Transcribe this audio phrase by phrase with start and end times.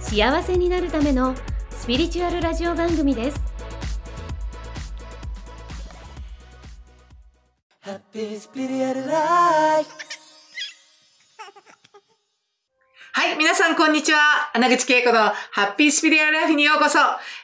[0.00, 1.34] 幸せになるための
[1.70, 3.40] スピリチュアルラジオ番組です
[7.80, 9.90] ハッピースピリアルライフ
[13.12, 14.18] はい、皆さんこんにちは。
[14.54, 16.98] 穴口恵子のハッピースピリアルライフにようこそ。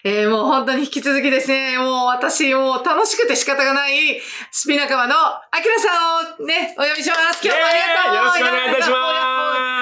[0.05, 4.19] えー、もう本当に引き続きですね、もう私もう楽しくて仕方がない
[4.53, 7.45] スピ仲間のアキラさんをね、お呼びします。
[7.45, 9.76] 今日もありがとう、よろしくお願いいたします。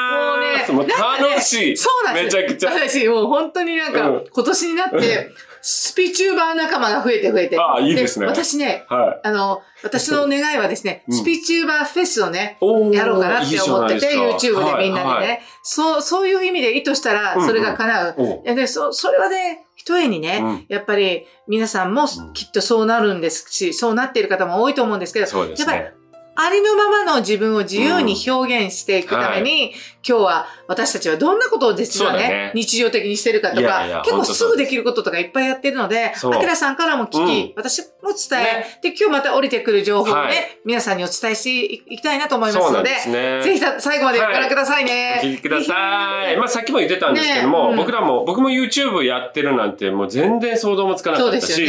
[0.58, 1.76] 楽しい。
[1.76, 2.36] そうなんです。
[2.36, 2.70] めちゃくちゃ。
[2.70, 4.24] 私、もう本当になんか、うん。
[4.30, 5.30] 今年になって、
[5.66, 7.56] スピチューバー仲間が増えて増えて。
[7.58, 8.26] あいいですね。
[8.26, 9.28] 私ね、はい。
[9.28, 11.16] あの、私の願いはですね、うん。
[11.16, 12.58] スピチューバーフェスをね、
[12.92, 14.76] やろうかなって思ってて、YouTube か。
[14.76, 15.40] でみんなでね、はい。
[15.62, 18.42] そう、そういう意味で意図したら、それが叶う。
[18.44, 20.66] いやで、そ、それはね、一重にね、うん。
[20.68, 22.32] やっぱり皆さんもうん。
[22.34, 25.94] きっとそうなるんですし、そうなっている方も多いと思うんですけど、やっぱりね。
[26.36, 29.72] ありのままの自分を自由に表現していくために、
[30.06, 43.42] 今日は私たちはどんなことを実はねね日常的にしてるかとかいやいや結構すぐできることとかいっぱいやってるので、あきらさんからも聞き、うん私も伝え、ねで、今日また降りてくる情報をね、はい皆さんにお伝えしていきたいなと思いますので、ですね。
[43.42, 45.20] ぜひた最後までご覧くださいね。
[45.22, 46.36] お聞きください。
[46.38, 51.66] まあさっきも言ってたんですけども、ねうん僕らも、僕も YouTube やってるなんてもう全然想像もつかなかったし。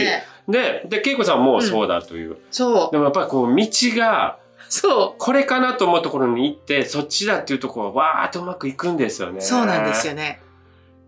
[0.47, 2.37] で、で、恵子さんもそうだという。
[2.51, 2.91] そう。
[2.91, 4.37] でもやっぱりこう道が、
[4.69, 9.39] そこれかなと思うところに行って、そっちだっていうところはわーっとうまくいくんですよね。
[9.39, 9.41] う。
[9.41, 10.41] そうなんですよね。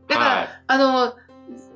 [0.07, 1.13] だから、はいあの、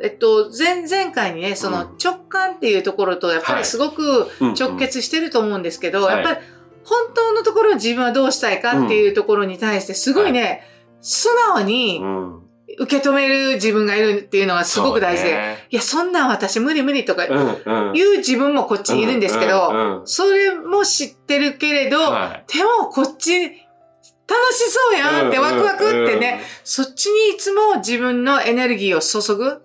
[0.01, 6.47] えっと、前、前回にね、そうのん直感っていうところと、やっぱりすごくうん直結してると思うんですけど、はいやっぱり
[6.83, 10.63] 本当のところ自分はどうしたいかっていうところに対して、すごいね、
[11.01, 12.40] 素直にうん。
[12.79, 15.67] 受け止める自分がいるっていうのがすごく大事で、ね。
[15.69, 17.27] いや、そんなん私無理無理とか。
[17.27, 22.57] 言う自分もこっちにいるんですけど、それも知ってるけれど、はい。
[22.57, 29.63] でもこっち楽しそうやんってワクワクってね、そっちにいつも自分のエネルギーを注ぐ？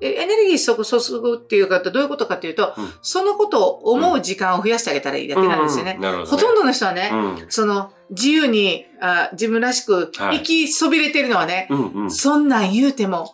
[0.00, 2.92] エネルギーを注ぐっていうかとどういうことかっていうと、うん。
[3.00, 5.94] そのことを思う時間を増やしてあげたらいいだけなんですよね。
[5.94, 6.24] ほどね。
[6.24, 7.46] ほとんどの人はね、うん。
[7.48, 12.10] その自由にあ自分らしくはい生きそびれてるのはね、うんうん。
[12.10, 13.32] そんなん言うても、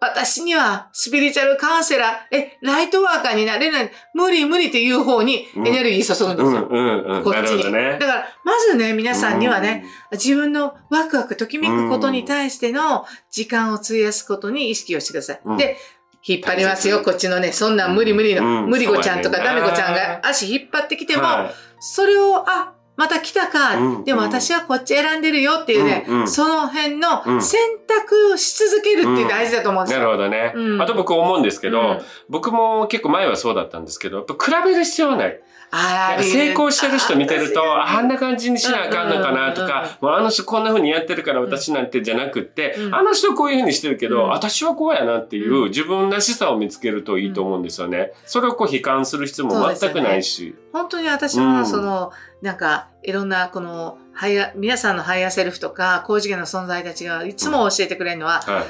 [0.00, 6.68] 私にはスピリチュアルカウンセラー、え、ライトワーカーになれない、無理無理っていう方にエネルギー注ぐんですよ。
[6.68, 7.24] うんうんうん。
[7.24, 7.72] こっちに。
[7.72, 7.98] ねだ。
[7.98, 15.40] から、まずね、皆さんにはね、自分のワクワクときめくことに対しての時間を費やすことに意識をしてください。
[15.44, 15.76] うんで、
[16.24, 24.04] 引っ張りますよ、こっちのね、そんなん無理無理の、うん無理子ちゃんとかダメ子ちゃんが足引っ張ってきても、はいそれを、あ、また来たか、うん。
[24.04, 26.28] でも私はこっち選んでるよっていうね、うんうん。
[26.28, 27.42] その辺のうん。
[27.42, 30.10] 選択をし続けるって大事だと思うんですなよ。
[30.12, 30.52] るほどね。
[30.54, 30.82] うん。
[30.82, 32.00] あと僕思うんですけど、うん。
[32.28, 35.40] 僕も結構前はそうだったんですけど、やっぱ比べる必要はない。
[35.72, 42.94] 成功してる人見てると、ああんな感じにしなあかんのかなとか、もうあの人こんな風にやってるから私なんてじゃなくって、うん。
[42.94, 44.28] あの人こういう風にしてるけど、うん。
[44.28, 45.68] 私はこうやなっていううん。
[45.68, 48.12] 自分らしさを見つけるといいと思うんですよね。
[48.26, 50.54] それをこう悲観する必要も全くないし。
[50.74, 51.66] 本当に私は、うん。
[51.66, 52.12] その、
[52.42, 58.64] なんか、いろんな、この、ハイヤ、皆さんのハイヤーセルフとか、高次元の存在たちがいつも教えてくれるのは、はい。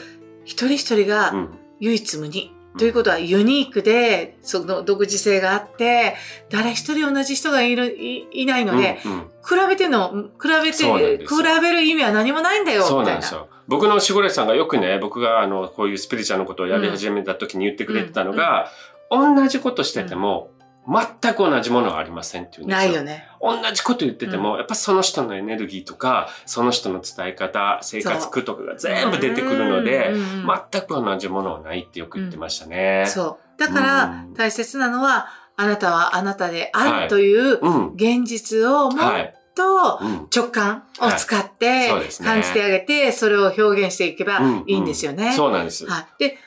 [0.45, 1.49] 一人一人がうん。
[1.81, 2.53] 唯一無二。
[2.73, 6.17] うんということはユニークで、その独自性があって、
[6.51, 13.19] 誰一人同じ人がいる、いいないので、うんうん比べての、比べて、比よべる意味は何もないんだよ、そうみたいな。
[13.19, 13.49] なんですよ。
[13.67, 18.71] 僕の守護霊さんがよくね、僕があの、こういうスピリチュアルのことをやり始めた時に言ってくれてたのが、
[19.11, 20.52] 同じことしてても、
[20.87, 22.89] 全く同じものはありませんっていうんですよ。
[22.89, 23.29] ないよね。
[23.41, 33.05] 同じこと言ってても、やっぱその人のエネルギーとか、その人の伝え方、生活苦とかが全部出てくるので、うんうんうん全く同じものはないってよく言ってましたね。
[33.07, 33.61] そう。
[33.61, 37.93] だからうん、大切なのは、あなたはあなたであはいるといううん。
[37.95, 39.35] 現実をもっはい。
[39.55, 40.29] とうん。
[40.35, 41.91] 直感を使って
[42.25, 45.33] 感じてあげて、それを表現していけばうんいいんですよね。
[45.35, 45.87] そうなんです。
[45.87, 46.07] ははい。
[46.19, 46.39] で、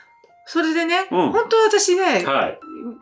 [0.44, 2.24] それでね、うん本当私ね、い。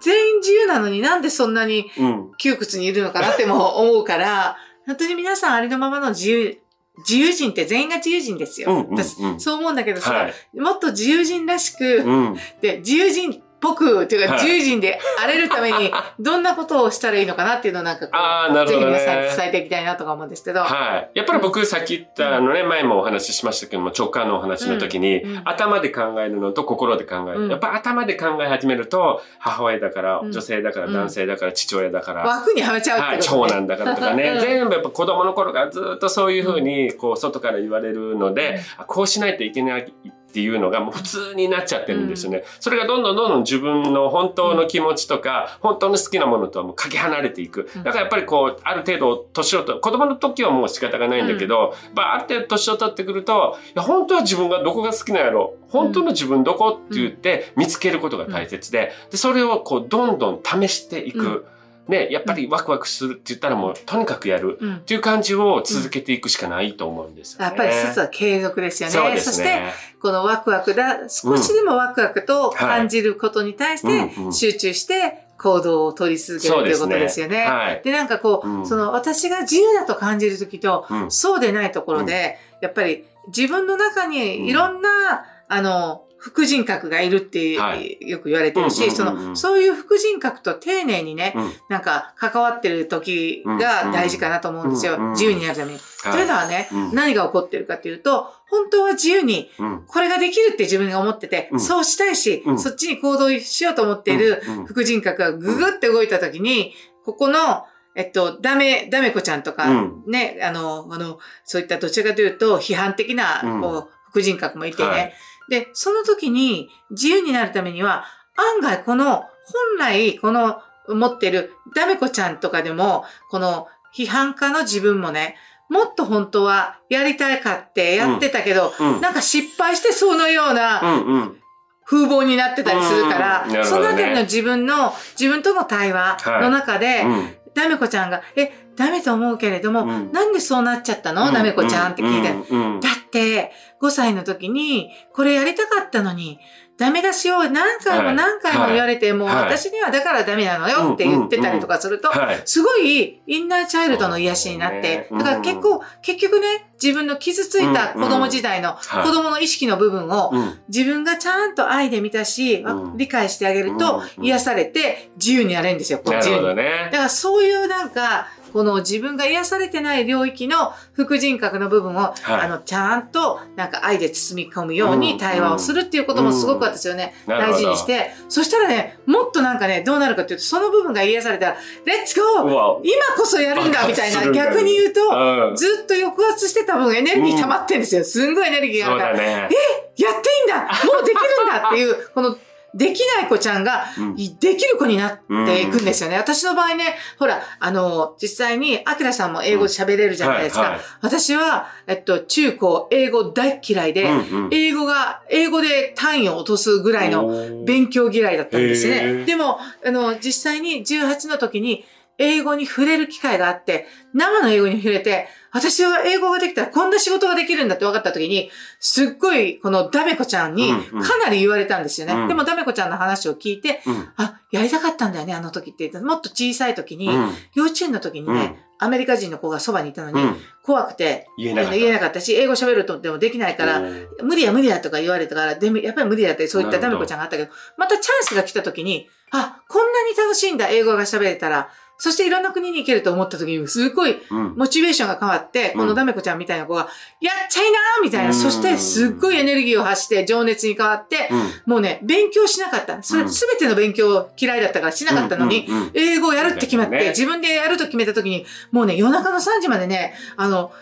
[0.00, 2.30] 全員自由なのになんでそんなにうん。
[2.38, 4.56] 窮屈にいるのかなっても思うから、
[4.86, 6.58] 本当に皆さんありのままの自由、
[6.98, 8.70] 自由人って全員が自由人ですよ。
[8.70, 10.60] うんうん私うんそう思うんだけどさ、はい。
[10.60, 12.36] もっと自由人らしく、うん。
[12.60, 20.60] で、自由人っぽく、っていうか、はい自由人で荒れるために、 どんなことをしたらいいのかなっていうのをなんかこう、あーなるほどねぜひ皆さんに伝えていきたいなとか思うんですけど。
[20.60, 21.10] はい。
[21.14, 27.44] やっぱり僕さっき言ったあのね、前もお話ししましたけども、直感のお話の時に、うんうん頭で考えるのと心で考える。
[27.44, 33.48] うんやっぱ頭で考え始めると、母親だから、うん女性だから、うん男性だから、父親だから、枠にはめちゃうはい、ってこと、ね。
[33.50, 39.92] 長男だからとかね、う ん全部やっぱ子供の頃からずっとそういうふうに、こう、外から言われるので、あこうしないといけない
[40.34, 42.42] っていうのがもう普通になっちゃってるんですよね。
[42.58, 47.70] それがどんどんどんどん自分の本当の気持ちとか、本当の好きなものとはもうかけ離れていく。
[47.76, 61.46] だからやっぱりこう、ある程度年をと、子供の時はもう仕方がないんだけど、まあ、ある程度年を取ってくると、いや、本当は自分がどこが好きなんやろ本当の自分どこって言って見つけることが大切で、で、それをこう、どんどん試していく。
[61.88, 64.58] うんね、やっぱりワクワクするって言ったらもう、とにかくやる。
[64.60, 67.44] うんっていう感じを続けていくしかないと思うんですよね。
[67.46, 68.94] やっぱり一つは継続ですよね。
[68.94, 69.72] そうですして、ね。
[70.00, 77.42] このワクワクだ、少しでもワクワクと感じることに対して集中して行動を取り続けるということですよね。
[77.42, 77.82] はい。
[77.84, 87.98] で、なんかこう、うんその私が自由だと感じるときと、うんそうでないところで、やっぱり自分の中にいろんな、あの、副人格がいるって、はい。
[88.00, 91.52] よく言われてるし、その、そういう副人格と丁寧にね、うん。
[91.68, 94.98] なんか関わってる時が大事かなと思うんですよ。
[95.10, 95.78] 自由になるために。
[96.02, 96.94] というのはね、うん。
[96.94, 99.84] 何が起こってるかというと、本当は自由にうん。
[99.86, 101.60] これができるって自分が思ってて、うん。
[101.60, 102.58] そうしたいし、うん。
[102.58, 106.72] そっちに行動しようと思っている副人格がぐぐって動いた時に、
[107.04, 107.66] ここの、
[107.96, 110.02] えっと、ダメ、ダメ子ちゃんとか、うん。
[110.06, 113.60] ね、あの、あの、そういったどちらかというと批判的な、うん。
[113.60, 115.12] こう、副人格もいてね、はい
[115.48, 118.04] で、その時に自由になるためには、
[118.36, 125.36] 案外この、本来この持ってるダメ子ちゃんとかでも、この批判家の自分もね、
[125.68, 129.00] もっと本当はやりたいかってやってたけど、うん。
[129.00, 131.40] なんか失敗してそのようなうんうん。
[131.86, 133.86] 風貌になってたりするから、うんなるほどね。
[133.86, 140.12] そのあたりの自分の、自分との対話の中で、うんダメ子ちゃんが、え、ダメと思うけれども、うん。
[140.12, 142.30] なんでそうなっちゃったの、ダメ子ちゃんって聞いて。
[142.50, 142.74] うん。
[142.74, 142.80] うん。
[142.80, 146.40] だって、5歳の時に、これやりたかったのに、
[146.76, 148.16] ダメ出しを何回もはい。
[148.16, 149.36] 何回も言われて、もうはい。
[149.56, 152.42] 私にはだからダメなのよって言ってたりとかすると、はい。
[152.44, 159.06] すごいインナーチャイルドの癒しになって、だから結構、結局ね、自分の傷ついた子供時代のはい。
[159.06, 160.58] 子供の意識の部分をうん。
[160.68, 162.96] 自分がちゃんと愛で見たし、うん。
[162.96, 166.56] 理解してあげるとうん癒されて自由になれるんですよ、こうなるほ自由に。
[166.56, 166.98] どねだ。
[166.98, 172.14] からそういうなんか、この自分が癒されてない領域の副人格の部分を、はい。
[172.42, 175.00] あの、ちゃんとなんか愛で包み込むよううん。
[175.00, 177.56] に対話をするっていうこともすごく私はね、なるほど。
[177.56, 181.46] 大事にして、そしたらね、もっとなんかね、どうなるかっていうと、その部分が癒された。
[181.46, 185.56] ら、レッツゴー今こそやるんだみたいな、逆に言うと、うん。
[185.56, 188.04] ずっと抑圧してた分エネルギー溜まってんですよ。
[188.04, 189.26] すんごいエネルギーがあるから、だね。
[189.32, 189.48] やっ
[189.96, 190.62] ていいんだ。
[190.62, 192.36] もうできるんだっていう、この、
[192.74, 194.16] できない子ちゃんが、うん。
[194.16, 196.16] できる子になっていくんですよね。
[196.16, 200.62] 私の場合ね、ほら、あの、実際に、アキラさんも英語喋れるじゃないですか。
[200.62, 200.80] はいはい。
[201.00, 204.50] 私は、えっと、中高、英語大嫌いで、うんうん。
[204.50, 207.26] 英語が、英語で単位を落とすぐらいの
[207.60, 209.24] お勉強嫌いだったんですね。
[209.24, 211.84] でも、あの、実際に18の時に、
[212.18, 221.02] 英語に触れる機会があって、生の英語に触れて、私は英語ができたらこんな仕事ができるんだって分かった時に、すっごいこのダメ子ちゃんにうんうん。
[221.02, 222.12] かなり言われたんですよね。
[222.12, 222.28] うん。
[222.28, 224.08] でもダメ子ちゃんの話を聞いて、うん。
[224.16, 225.88] あ、やりたかったんだよね、あの時って。
[225.88, 226.00] 言って。
[226.00, 227.32] もっと小さい時に、うん。
[227.54, 230.36] 幼稚園の時にね、アメリカ人の子がそばにいたのに、うん。
[230.64, 231.78] 怖くて言えなかった。
[231.78, 233.80] 言えなかったし、英語喋るとでもできないから、
[234.24, 244.54] 無理や無理やとか言われたから、でもやっぱり無理だってそういったダメ子ちゃんがあったけど、またチャンスが来た時に、あ、こんなに楽しいんだ、英語が喋れたら、そしていろんな国に行けると思った時に、すごいうん。
[244.56, 245.80] モチベーションが変わって、うん。
[245.80, 246.88] このダメ子ちゃんみたいな子が、
[247.20, 248.34] やっちゃいなーみたいな、うん。
[248.34, 251.34] そしてすっごいエネルギーを発して情熱に変わって、う
[251.68, 251.72] ん。
[251.72, 253.02] もうね、勉強しなかった。
[253.02, 253.30] それ、うん。
[253.30, 257.08] すべての勉強嫌いだったからしなかったのに、英語をやるって決まって、ね。
[257.10, 260.72] 自分でやると決めた時に、もうね、夜中の3時までね、あの、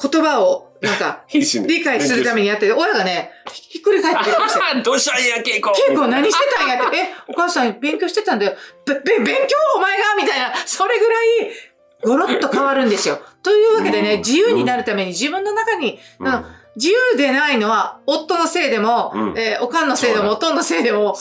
[0.00, 4.74] 言葉を、なんか、 理解するためにやってて、親がね、ひひっくり返ってきました。
[4.82, 5.74] どうしたんや、稽古。
[5.74, 8.56] 結構何してたんやって、 え、お母さん勉強してたんだよ。
[8.86, 11.26] べ、べ、勉強お前がみたいな、それぐらい、
[12.02, 13.20] ゴロッと変わるんですよ。
[13.42, 16.00] というわけでね、うん自由になるために自分の中に、
[16.76, 21.14] 自由でないのは、夫のせいでも、うんえーおかんのせいでも、おとんのせいでも、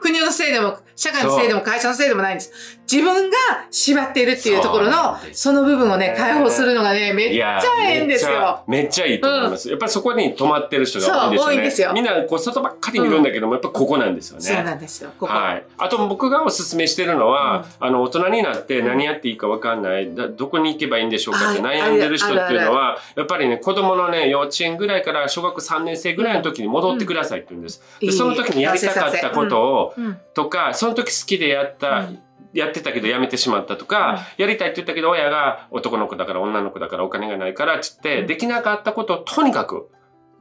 [0.00, 2.52] 国のせいでも、社会のせいでも、会社のせいでもないんです。
[2.92, 3.36] 自分が
[3.70, 7.58] 縛っているっていうところのその部分をね解放するのがねめっちゃ
[7.88, 8.62] ええんですよ。
[8.66, 9.70] めっちゃいいと思います。
[9.70, 14.42] やっぱりそこに止まってる人が多いんですよ多いんですよみんなこう外ばっかり見るんだけども、やっぱここなんですよね。
[14.42, 15.10] そうなんですよ。
[15.18, 15.32] ここ。
[15.32, 15.64] はい。
[15.78, 27.82] あと僕がおすすめしてるのは、あの、大人になって何やっていいか分かんない、だどこに行けばいいんでしょうかってはい悩んでる人っていうのは、やっぱりね、子供のね、幼稚園ぐらいから小学3年生ぐらいの時に戻ってくださいって言うんです。
[28.16, 32.18] その時にやりたかったことを、うんとか、その時好きでやった、うん
[32.52, 38.26] やってたけどやめてしまったとか、やりたいって言ったけど親が男の子だから女の子だからお金がないからって言って、うん。
[38.26, 39.88] できなかったことをとにかく